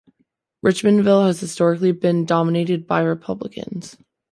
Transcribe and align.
Richmondville 0.65 1.27
has 1.27 1.41
historically 1.41 1.91
been 1.91 2.25
dominated 2.25 2.87
by 2.87 3.01
Republicans. 3.01 3.97